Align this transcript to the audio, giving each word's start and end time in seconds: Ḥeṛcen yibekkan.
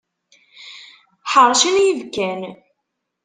Ḥeṛcen 1.31 1.75
yibekkan. 1.83 2.41